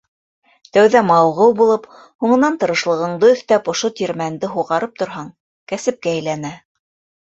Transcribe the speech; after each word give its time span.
Тәүҙә 0.77 1.03
мауығыу 1.09 1.53
булып, 1.59 1.85
һуңынан, 2.25 2.59
тырышлығыңды 2.65 3.31
өҫтәп, 3.37 3.73
ошо 3.77 3.95
тирмәнде 4.03 4.53
һуғарып 4.59 5.01
торһаң, 5.05 5.33
кәсепкә 5.75 6.21
әйләнә. 6.21 6.59